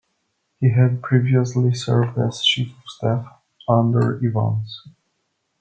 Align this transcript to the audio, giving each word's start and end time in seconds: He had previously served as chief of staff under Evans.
He 0.59 0.71
had 0.71 1.03
previously 1.03 1.75
served 1.75 2.17
as 2.17 2.41
chief 2.43 2.71
of 2.75 2.81
staff 2.89 3.39
under 3.69 4.15
Evans. 4.25 4.81